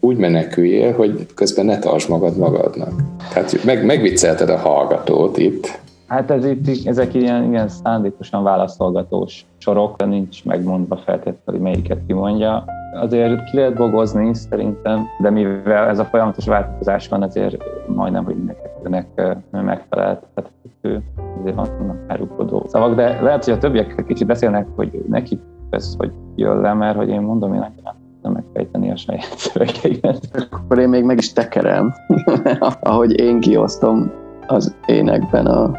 [0.00, 2.92] úgy meneküljél, hogy közben ne tartsd magad magadnak.
[3.32, 10.06] Tehát meg, megviccelted a hallgatót itt, Hát ez itt, ezek ilyen, ilyen szándékosan válaszolgatós sorok,
[10.06, 12.64] nincs megmondva feltétlenül, melyiket kimondja.
[13.00, 17.56] Azért ki lehet bogozni szerintem, de mivel ez a folyamatos változás van, ezért
[17.86, 19.06] majdnem, hogy mindenket ennek
[19.50, 21.02] megfeleltethető,
[21.40, 25.38] azért vannak árulkodó szavak, de lehet, hogy a többiek kicsit beszélnek, hogy neki
[25.70, 30.48] ez hogy jön le, mert hogy én mondom, én nem tudom megfejteni a saját szövegeimet.
[30.50, 31.94] Akkor én még meg is tekerem,
[32.80, 34.12] ahogy én kiosztom
[34.46, 35.72] az énekben a,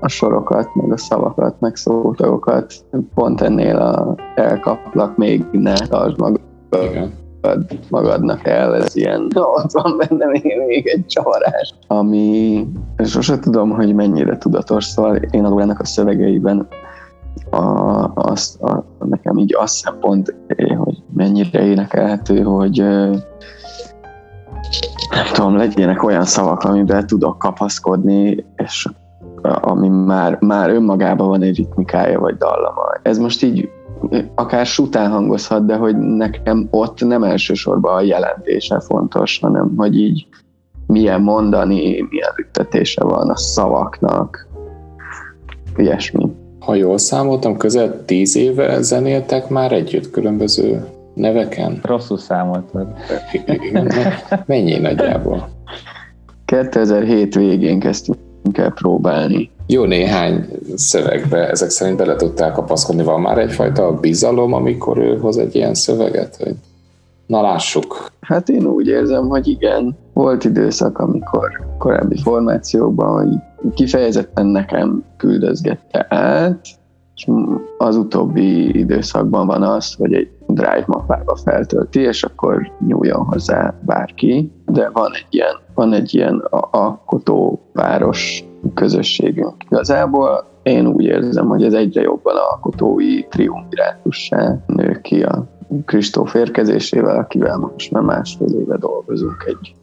[0.00, 2.74] a sorokat, meg a szavakat, meg szótagokat.
[3.14, 6.40] Pont ennél a elkaplak még ne tartsd magad.
[6.70, 7.20] Igen
[7.88, 12.66] magadnak el, ez ilyen, ott van benne még, még egy csavarás, ami
[13.04, 16.68] sose tudom, hogy mennyire tudatos, szóval én a ennek a szövegeiben
[17.50, 20.34] a, azt, a, nekem így azt szempont,
[20.76, 22.78] hogy mennyire énekelhető, hogy
[25.10, 28.88] nem tudom, legyenek olyan szavak, amiben tudok kapaszkodni, és
[29.42, 32.82] ami már, már önmagában van egy ritmikája vagy dallama.
[33.02, 33.70] Ez most így
[34.34, 40.26] akár sután hangozhat, de hogy nekem ott nem elsősorban a jelentése fontos, hanem hogy így
[40.86, 44.48] milyen mondani, milyen üttetése van a szavaknak,
[45.76, 46.32] ilyesmi.
[46.60, 51.80] Ha jól számoltam, közel tíz éve zenéltek már együtt különböző neveken?
[51.82, 52.86] Rosszul számoltad.
[54.46, 55.48] Mennyi nagyjából?
[56.44, 63.02] 2007 végén kezdtünk el próbálni jó néhány szövegbe ezek szerint bele tudtál kapaszkodni.
[63.02, 66.54] Van már egyfajta bizalom, amikor ő hoz egy ilyen szöveget, hogy
[67.30, 68.06] na lássuk.
[68.20, 69.96] Hát én úgy érzem, hogy igen.
[70.12, 73.36] Volt időszak, amikor korábbi formációkban, hogy
[73.74, 76.66] kifejezetten nekem küldözgette át,
[77.14, 77.28] és
[77.78, 84.52] az utóbbi időszakban van az, hogy egy drive mappába feltölti, és akkor nyúljon hozzá bárki,
[84.66, 89.54] de van egy ilyen, van egy ilyen alkotó város közösségünk.
[89.70, 97.16] Igazából én úgy érzem, hogy ez egyre jobban alkotói triumvirátussá nő ki a Kristóf érkezésével,
[97.16, 99.74] akivel most már másfél éve dolgozunk egy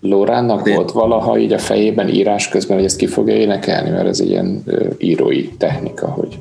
[0.00, 0.74] Lórának De...
[0.74, 4.62] volt valaha így a fejében írás közben, hogy ezt ki fogja énekelni, mert ez ilyen
[4.98, 6.38] írói technika, hogy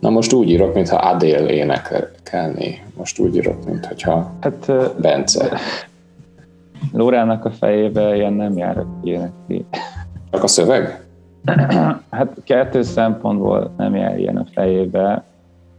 [0.00, 2.82] na most úgy írok, mintha Adél énekelni.
[2.96, 5.58] Most úgy írok, mintha hát, Bence.
[6.92, 8.84] Lórának a fejébe ilyen nem jár
[9.46, 9.64] ki.
[10.30, 11.04] Csak a szöveg?
[12.10, 15.24] Hát kettő szempontból nem jár ilyen a fejébe.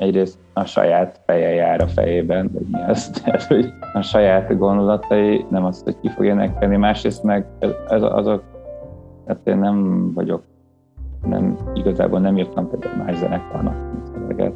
[0.02, 5.46] Egyrészt a saját feje jár a fejében, vagy mi az, tehát, hogy a saját gondolatai,
[5.50, 6.76] nem az, hogy ki fog énekelni.
[6.76, 7.46] Másrészt meg
[7.90, 8.44] ez, azok,
[9.28, 10.44] hát én nem vagyok,
[11.28, 13.76] nem, igazából nem írtam például más zenekarnak
[14.14, 14.54] szöveget.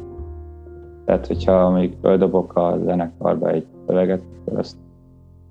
[1.04, 4.76] Tehát, hogyha még földobok a zenekarba egy szöveget, akkor azt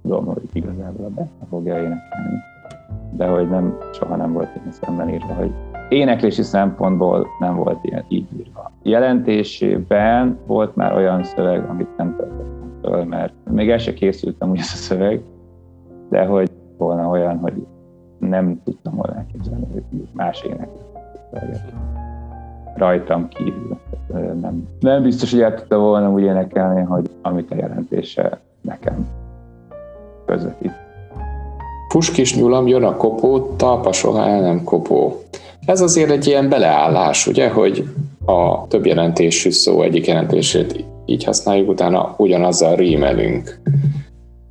[0.02, 2.40] tudom, hogy igazából a be fogja énekelni
[3.18, 5.52] de hogy nem, soha nem volt ilyen szemben írva, hogy
[5.90, 8.72] éneklési szempontból nem volt ilyen így írva.
[8.84, 14.60] Jelentésében volt már olyan szöveg, amit nem töltöttem föl, mert még el se készültem úgy
[14.60, 15.22] ez a szöveg,
[16.10, 17.66] de hogy volna olyan, hogy
[18.18, 20.46] nem tudtam volna elképzelni, hogy más
[21.32, 21.74] szöveget
[22.76, 23.78] rajtam kívül.
[24.42, 29.08] Nem, nem biztos, hogy el tudta volna úgy énekelni, hogy amit a jelentése nekem
[30.26, 30.85] közvetít.
[31.96, 35.24] Puskis nyulam, jön a kopó, talpa soha el nem kopó.
[35.66, 37.88] Ez azért egy ilyen beleállás, ugye, hogy
[38.26, 43.60] a több jelentésű szó egyik jelentését így használjuk, utána ugyanazzal rímelünk.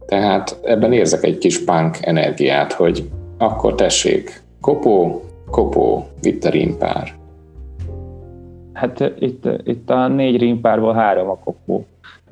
[0.06, 7.12] Tehát ebben érzek egy kis punk energiát, hogy akkor tessék, kopó, kopó, itt a rímpár.
[8.72, 11.84] Hát itt, itt a négy rímpárból három a kopó.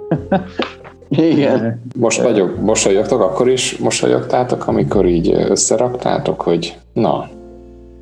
[1.16, 1.83] Igen.
[1.96, 7.29] Most vagyok, mosolyogtok, akkor is mosolyogtátok, amikor így összeraktátok, hogy na,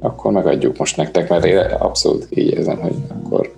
[0.00, 3.52] akkor megadjuk most nektek, mert én abszolút így érzem, hogy akkor...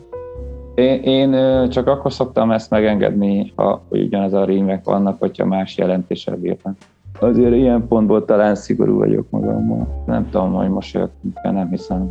[0.75, 6.37] Én, én csak akkor szoktam ezt megengedni, ha ugyanaz a rímek vannak, hogyha más jelentéssel
[6.37, 6.77] bírnak.
[7.21, 10.03] Azért ilyen pontból talán szigorú vagyok magammal.
[10.07, 12.09] Nem tudom, hogy mosolyogtunk, nem hiszem.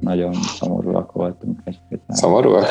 [0.00, 2.64] Nagyon szomorúak voltunk egy-két Szomorúak?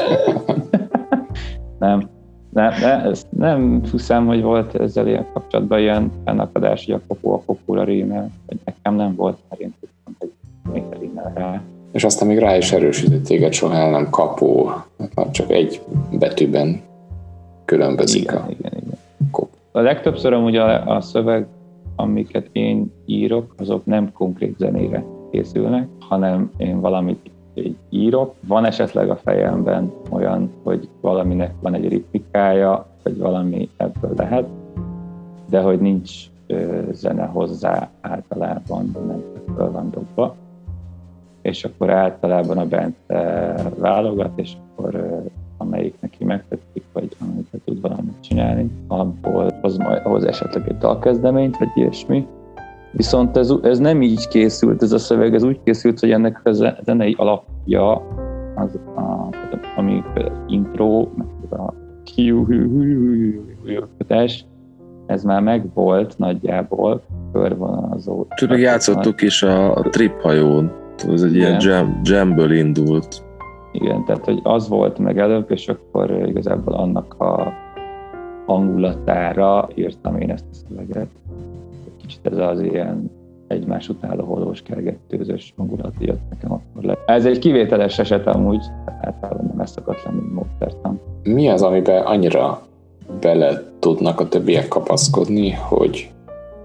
[1.80, 2.10] nem.
[2.54, 7.34] Nem, ne, ezt nem hiszem, hogy volt ezzel ilyen kapcsolatban ilyen fennakadás, hogy a kopó
[7.34, 10.32] a kopóra rímel, hogy nekem nem volt, mert én tudtam, hogy
[10.74, 11.62] még rímel rá.
[11.92, 14.72] És aztán még rá is erősített téged, soha el nem kapó,
[15.16, 16.82] már csak egy betűben
[17.66, 18.98] különbözik igen, a igen, igen.
[19.32, 19.50] Kop.
[19.72, 21.48] A legtöbbször amúgy a, a szöveg,
[21.96, 28.34] amiket én írok, azok nem konkrét zenére készülnek, hanem én valamit így írok.
[28.48, 34.48] Van esetleg a fejemben olyan, hogy valaminek van egy ritmikája, vagy valami ebből lehet,
[35.50, 36.12] de hogy nincs
[36.48, 39.24] ö, zene hozzá általában, nem
[39.56, 40.36] föl van dobva.
[41.42, 42.96] És akkor általában a bent
[43.78, 45.18] válogat, és akkor ö,
[45.58, 51.70] amelyik neki megtetszik, vagy amit tud valamit csinálni, abból hoz, hoz esetleg egy dalkezdeményt, vagy
[51.74, 52.28] ilyesmi,
[52.96, 56.52] Viszont ez, ez nem így készült, ez a szöveg, ez úgy készült, hogy ennek a
[56.84, 57.92] zenei alapja,
[58.56, 59.30] az, a,
[59.76, 60.04] ami
[60.48, 61.74] intro, meg a
[63.98, 64.46] kötés,
[65.06, 67.02] ez már megvolt nagyjából,
[67.32, 68.26] körvonalazó.
[68.36, 70.72] Csak meg játszottuk is a, a trip hajón,
[71.08, 73.24] ez egy ilyen jam, jamből indult.
[73.72, 77.54] Igen, tehát hogy az volt meg előbb, és akkor igazából annak a
[78.46, 81.08] hangulatára írtam én ezt a szöveget.
[82.08, 83.12] Kicsit ez az ilyen
[83.48, 86.98] egymás után a holós kergetőzős hangulat jött nekem akkor le.
[87.06, 88.64] Ez egy kivételes eset amúgy,
[89.02, 91.02] általában nem ez szokott lenni módszertan.
[91.24, 92.62] Mi az, amiben annyira
[93.20, 96.12] bele tudnak a többiek kapaszkodni, hogy,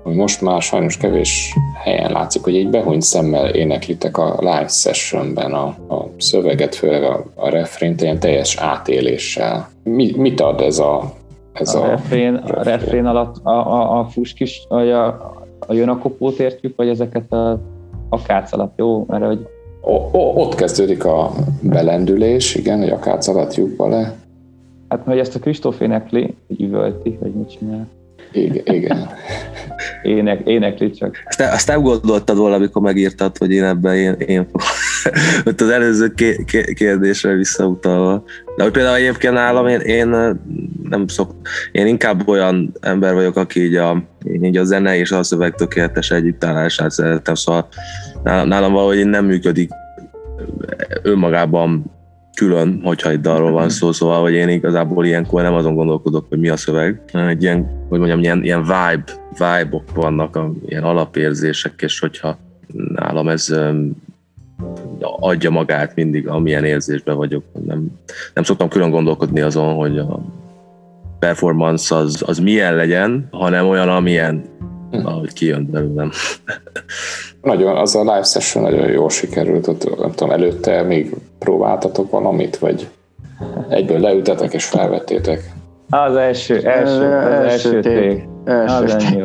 [0.02, 5.52] hogy most már sajnos kevés helyen látszik, hogy egy behunyt szemmel éneklitek a live sessionben
[5.52, 9.68] a, a szöveget, főleg a, a refrént ilyen teljes átéléssel.
[9.82, 11.12] Mi, mit ad ez a
[11.60, 15.88] ez a, a, refrén, a refrén alatt a, a, a fuskis, a, a, a jön
[15.88, 17.60] a kopót értjük, vagy ezeket a,
[18.08, 19.04] a kác alatt, jó?
[19.08, 19.46] Mert hogy...
[19.80, 24.16] O, o, ott kezdődik a belendülés, igen, hogy a kác alatt lyukba le.
[24.88, 27.88] Hát, hogy ezt a Kristóf énekli, hogy üvölti, vagy mit csinál.
[28.32, 28.74] Igen.
[28.74, 29.08] igen.
[30.02, 31.16] Ének, énekli csak.
[31.26, 34.46] Azt, azt nem gondoltad volna, amikor megírtad, hogy én ebben én, én
[35.46, 36.14] ott az előző
[36.74, 38.24] kérdésre visszautalva.
[38.56, 40.08] De hogy például egyébként nálam én, én
[40.82, 41.34] nem szok,
[41.72, 44.02] én inkább olyan ember vagyok, aki így a,
[44.42, 47.68] így a zene és a szöveg tökéletes együttállását szeretem, szóval
[48.22, 49.70] nálam, nálam valahogy nem működik
[51.02, 51.96] önmagában
[52.38, 56.38] külön, hogyha egy dalról van szó, szóval, hogy én igazából ilyenkor nem azon gondolkodok, hogy
[56.38, 62.00] mi a szöveg, egy ilyen, hogy mondjam, ilyen, ilyen vibe, vibe-ok vannak, ilyen alapérzések, és
[62.00, 62.38] hogyha
[62.94, 63.54] nálam ez
[65.00, 67.42] adja magát mindig, amilyen érzésben vagyok.
[67.66, 67.86] Nem,
[68.34, 70.20] nem szoktam külön gondolkodni azon, hogy a
[71.18, 74.44] performance az, az milyen legyen, hanem olyan, amilyen,
[74.90, 75.06] hm.
[75.06, 76.10] ahogy kijön belőlem.
[77.42, 82.56] Nagyon, az a live session nagyon jól sikerült, ott, nem tudom, előtte még próbáltatok valamit,
[82.56, 82.88] vagy
[83.68, 85.52] egyből leütetek és felvettétek?
[85.90, 88.28] Az első, első, az első, ték.
[88.66, 89.24] Az ennyi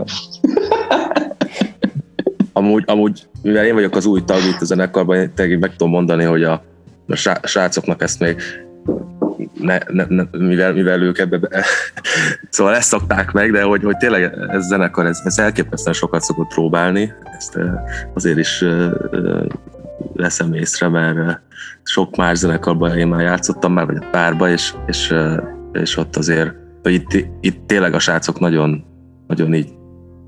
[2.54, 5.93] amúgy, amúgy, mivel én vagyok az új tag itt a zenekarban, én tényleg meg tudom
[5.93, 6.63] mondani, hogy a,
[7.08, 8.41] a srácoknak ezt még
[9.60, 11.49] ne, ne, ne, mivel, mivel ők ebbe, be,
[12.49, 16.47] szóval ezt szokták meg, de hogy, hogy tényleg ez zenekar, ez, ez elképesztően sokat szokott
[16.47, 17.60] próbálni, ezt
[18.13, 18.65] azért is
[20.13, 21.41] veszem észre, mert
[21.84, 25.13] sok más zenekarban én már játszottam már, vagy a párba, és, és,
[25.71, 26.53] és ott azért,
[26.84, 28.86] hogy itt, itt tényleg a srácok nagyon,
[29.27, 29.69] nagyon így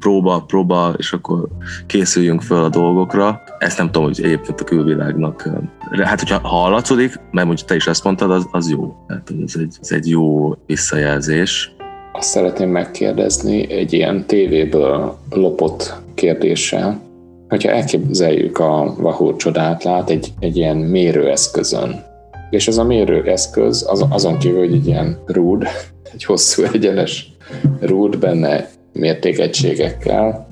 [0.05, 1.47] próba, próba, és akkor
[1.87, 3.41] készüljünk föl a dolgokra.
[3.59, 5.49] Ezt nem tudom, hogy egyébként a külvilágnak,
[6.03, 8.95] hát hogyha hallatszódik, mert mondjuk te is ezt mondtad, az, az jó.
[9.07, 11.75] Hát ez egy, ez egy jó visszajelzés.
[12.13, 17.01] Azt szeretném megkérdezni egy ilyen tévéből lopott kérdéssel,
[17.47, 22.03] hogyha elképzeljük a Vahur csodát egy, egy ilyen mérőeszközön,
[22.49, 25.63] és ez a mérőeszköz az, azon kívül, hogy egy ilyen rúd,
[26.13, 27.31] egy hosszú egyenes
[27.79, 30.47] rúd, benne mértékegységekkel,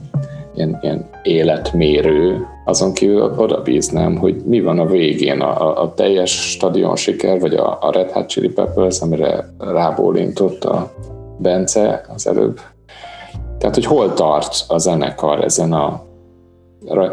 [0.55, 6.51] ilyen, ilyen életmérő, azon kívül oda bíznám, hogy mi van a végén, a, a teljes
[6.51, 10.91] stadion siker, vagy a, a Red Hot Chili Peppers, amire rábólintott a
[11.37, 12.59] Bence az előbb.
[13.57, 16.03] Tehát, hogy hol tart a zenekar ezen a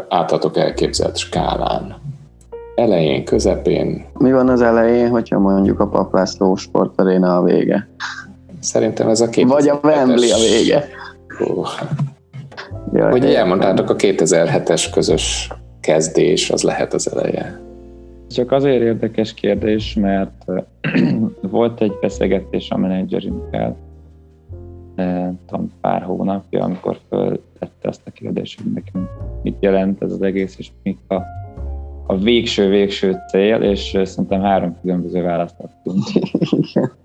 [0.09, 1.95] áltatok elképzelt skálán?
[2.75, 4.05] Elején, közepén?
[4.13, 7.89] Mi van az elején, hogyha mondjuk a Paplászló sportaréna a vége?
[8.59, 9.47] Szerintem ez a két.
[9.47, 10.87] Vagy a Wembley a vége.
[12.93, 15.49] Jaj, Hogy elmondtátok, a 2007-es közös
[15.79, 17.61] kezdés az lehet az eleje.
[18.29, 20.45] Csak azért érdekes kérdés, mert
[21.41, 23.77] volt egy beszélgetés a menedzserünkkel
[25.45, 29.09] tudom, pár hónapja, amikor föltette azt a kérdést, hogy nekünk
[29.43, 31.21] mit jelent ez az egész, és mik a,
[32.07, 36.03] a végső-végső cél, és szerintem három különböző választ adtunk.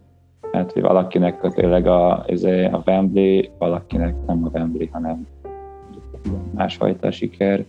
[0.57, 5.27] Hát, hogy valakinek tényleg a, izé, a Wembley, valakinek nem a Wembley, hanem
[6.55, 7.65] másfajta siker,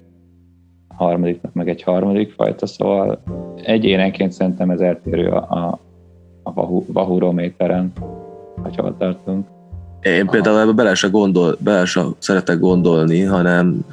[0.87, 3.23] a harmadiknak meg egy harmadik fajta, szóval
[3.63, 5.79] egyénenként szerintem ez eltérő a, a,
[6.43, 6.53] a
[6.87, 7.91] vahurométeren,
[8.61, 9.47] hogy hol tartunk.
[10.01, 13.85] Én például ebbe bele se, gondol, bele se szeretek gondolni, hanem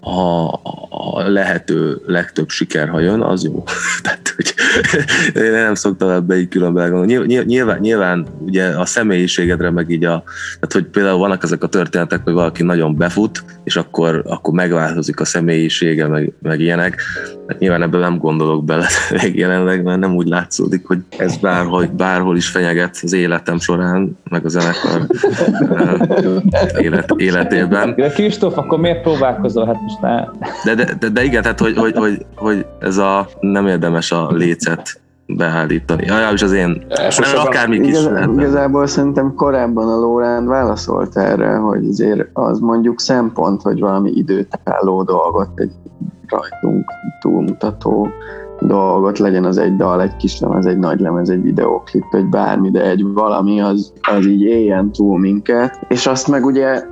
[0.00, 0.44] ha
[0.90, 3.62] a lehető legtöbb siker, ha jön, az jó.
[4.02, 4.54] Tehát hogy
[5.44, 7.42] én nem szoktam ebbe így külön belegondolni.
[7.44, 10.22] Nyilván, nyilván ugye a személyiségedre, meg így a,
[10.54, 15.20] tehát hogy például vannak ezek a történetek, hogy valaki nagyon befut, és akkor, akkor megváltozik
[15.20, 17.02] a személyisége, meg, meg ilyenek.
[17.46, 18.86] Hát nyilván ebben nem gondolok bele
[19.22, 24.18] még jelenleg, mert nem úgy látszódik, hogy ez bárhol, bárhol is fenyeget az életem során,
[24.30, 25.06] meg a zenekar
[26.78, 27.94] élet, életében.
[28.14, 29.66] Kristóf, akkor miért próbálkozol?
[29.66, 30.24] Hát most ne.
[30.64, 34.25] De, de, de, de igen, tehát hogy, hogy, hogy, hogy ez a nem érdemes a
[34.30, 36.04] lécet beállítani.
[36.06, 41.56] Ja, is az én, nem, akármik is igaz, Igazából szerintem korábban a Lórán válaszolt erre,
[41.56, 45.72] hogy azért az mondjuk szempont, hogy valami időtálló dolgot, egy
[46.26, 46.84] rajtunk
[47.20, 48.08] túlmutató
[48.60, 52.70] dolgot, legyen az egy dal, egy kis lemez, egy nagy lemez, egy videóklip, egy bármi,
[52.70, 56.82] de egy valami, az, az így éljen túl minket, és azt meg ugye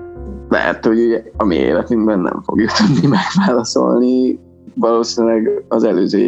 [0.49, 4.39] lehet, hogy ugye a mi életünkben nem fogjuk tudni megválaszolni,
[4.75, 6.19] valószínűleg az előző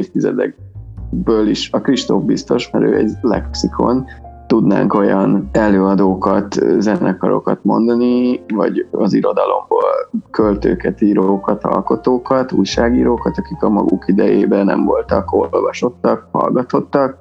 [1.16, 1.70] évtizedekből is.
[1.72, 4.04] A Kristóf biztos, mert ő egy lexikon,
[4.46, 9.84] tudnánk olyan előadókat, zenekarokat mondani, vagy az irodalomból
[10.30, 17.18] költőket, írókat, alkotókat, újságírókat, akik a maguk idejében nem voltak olvasottak, hallgatottak,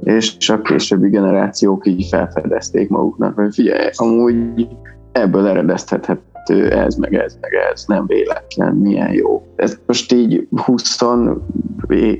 [0.00, 4.68] és a későbbi generációk így felfedezték maguknak, hogy figyelj, amúgy
[5.12, 6.20] ebből eredeztethet
[6.50, 9.46] ez, meg ez, meg ez, nem véletlen, milyen jó.
[9.56, 11.00] Ez most így 20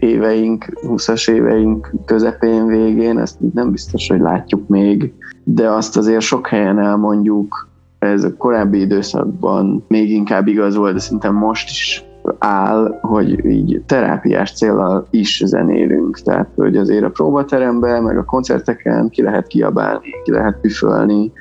[0.01, 5.13] éveink, 20-as éveink közepén, végén, ezt nem biztos, hogy látjuk még,
[5.45, 7.69] de azt azért sok helyen elmondjuk,
[7.99, 12.05] ez a korábbi időszakban még inkább igaz volt, de szerintem most is
[12.39, 16.19] áll, hogy így terápiás célral is zenélünk.
[16.19, 21.33] Tehát, hogy azért a próbateremben, meg a koncerteken ki lehet kiabálni, ki lehet püfölni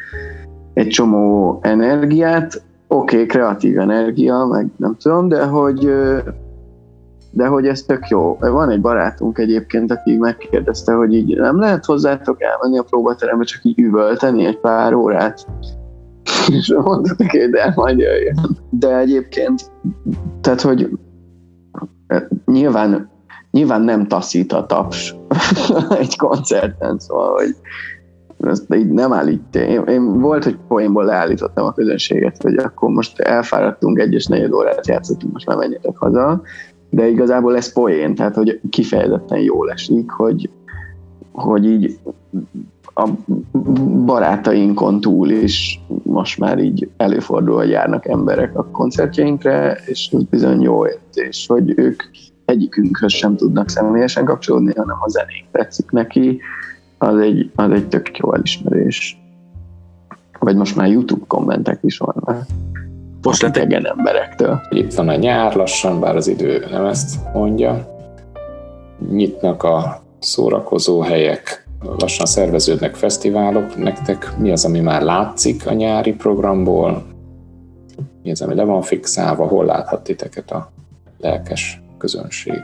[0.73, 5.91] egy csomó energiát, oké, okay, kreatív energia, meg nem tudom, de hogy
[7.35, 8.37] de hogy ez tök jó.
[8.39, 13.63] Van egy barátunk egyébként, aki megkérdezte, hogy így nem lehet hozzátok elmenni a próbaterembe, csak
[13.63, 15.47] így üvölteni egy pár órát.
[16.47, 18.57] És mondta neki, de majd jöjjön.
[18.69, 19.71] De egyébként,
[20.41, 20.89] tehát, hogy
[22.45, 23.09] nyilván,
[23.51, 25.15] nyilván nem taszít a taps
[25.99, 27.55] egy koncerten, szóval, hogy
[28.39, 29.55] ezt így nem állít.
[29.55, 34.87] Én, én volt, hogy poénból leállítottam a közönséget, hogy akkor most elfáradtunk, egyes negyed órát
[34.87, 36.41] játszottunk, most már menjetek haza,
[36.89, 40.49] de igazából ez poén, tehát hogy kifejezetten jól esik, hogy,
[41.31, 41.99] hogy így
[42.95, 43.09] a
[44.05, 50.61] barátainkon túl is most már így előfordul, hogy járnak emberek a koncertjeinkre, és ez bizony
[50.61, 52.03] jó érzés, hogy ők
[52.45, 56.41] egyikünkhöz sem tudnak személyesen kapcsolódni, hanem a zenék tetszik neki,
[57.05, 59.19] az egy, az egy tök jó elismerés.
[60.39, 62.45] Vagy most már YouTube kommentek is vannak.
[63.21, 64.61] Most lett igen emberektől.
[64.69, 67.93] Itt van a nyár lassan, bár az idő nem ezt mondja.
[69.11, 73.77] Nyitnak a szórakozó helyek, lassan szerveződnek fesztiválok.
[73.77, 77.03] Nektek mi az, ami már látszik a nyári programból?
[78.23, 79.47] Mi az, ami le van fixálva?
[79.47, 80.71] Hol láthat titeket a
[81.17, 82.61] lelkes közönség?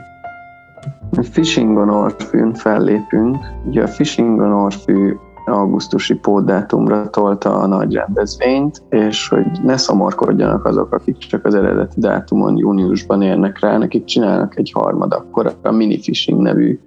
[1.22, 3.36] Fishing on Orfűn fellépünk.
[3.66, 5.14] Ugye a Fishing on Orfű
[5.46, 12.00] augusztusi pótdátumra tolta a nagy rendezvényt, és hogy ne szomorkodjanak azok, akik csak az eredeti
[12.00, 16.78] dátumon júniusban érnek rá, nekik csinálnak egy harmad akkor a Mini Fishing nevű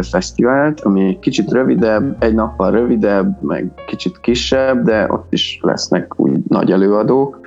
[0.00, 6.38] fesztivált, ami kicsit rövidebb, egy nappal rövidebb, meg kicsit kisebb, de ott is lesznek úgy
[6.48, 7.40] nagy előadók,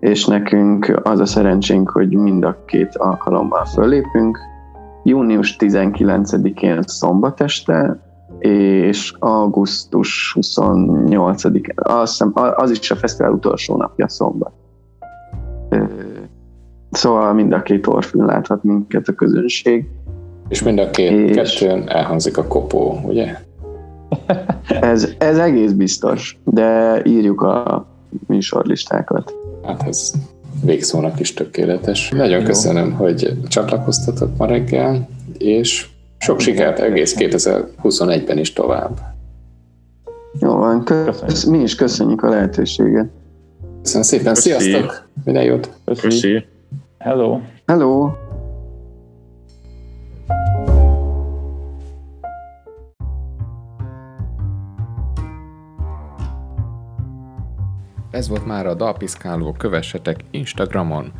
[0.00, 4.38] és nekünk az a szerencsénk, hogy mind a két alkalommal föllépünk,
[5.04, 7.98] június 19-én szombat este,
[8.38, 12.24] és augusztus 28-án, az,
[12.56, 14.52] az is a fesztivál utolsó napja szombat.
[16.90, 19.90] Szóval mind a két orfűn láthat minket a közönség.
[20.48, 23.38] És mind a két és kettőn elhangzik a kopó, ugye?
[24.80, 27.86] Ez, ez egész biztos, de írjuk a
[28.26, 29.34] műsorlistákat.
[29.62, 30.12] Hát ez
[30.64, 32.10] végszónak is tökéletes.
[32.10, 32.46] Nagyon Jó.
[32.46, 35.08] köszönöm, hogy csatlakoztatok ma reggel,
[35.38, 35.86] és
[36.18, 38.98] sok sikert egész 2021-ben is tovább.
[40.40, 43.06] Jó van, kösz, mi is köszönjük a lehetőséget.
[43.82, 44.48] Köszönöm szépen, Köszi.
[44.48, 45.08] sziasztok!
[45.24, 45.70] Minden jót!
[46.00, 46.44] Köszi!
[46.98, 47.40] Hello!
[47.66, 48.10] Hello!
[58.14, 61.12] Ez volt már a Dalpiszkáló, kövessetek Instagramon,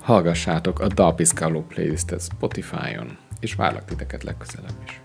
[0.00, 5.00] hallgassátok a Dalpiszkáló playlistet Spotify-on, és várlak titeket legközelebb is.